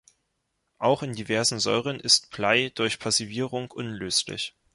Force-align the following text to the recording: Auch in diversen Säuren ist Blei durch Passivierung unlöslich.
Auch 0.79 1.03
in 1.03 1.13
diversen 1.13 1.59
Säuren 1.59 1.99
ist 1.99 2.31
Blei 2.31 2.71
durch 2.73 2.97
Passivierung 2.97 3.69
unlöslich. 3.69 4.55